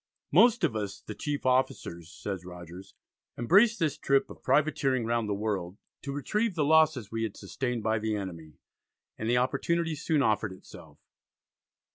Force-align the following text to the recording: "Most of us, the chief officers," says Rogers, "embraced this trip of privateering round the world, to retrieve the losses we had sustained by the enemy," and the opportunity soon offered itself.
"Most 0.31 0.63
of 0.63 0.75
us, 0.75 0.99
the 1.01 1.13
chief 1.13 1.45
officers," 1.45 2.11
says 2.11 2.43
Rogers, 2.43 2.95
"embraced 3.37 3.77
this 3.77 3.99
trip 3.99 4.31
of 4.31 4.41
privateering 4.41 5.05
round 5.05 5.29
the 5.29 5.35
world, 5.35 5.77
to 6.01 6.11
retrieve 6.11 6.55
the 6.55 6.65
losses 6.65 7.11
we 7.11 7.21
had 7.21 7.37
sustained 7.37 7.83
by 7.83 7.99
the 7.99 8.15
enemy," 8.15 8.53
and 9.19 9.29
the 9.29 9.37
opportunity 9.37 9.93
soon 9.93 10.23
offered 10.23 10.53
itself. 10.53 10.97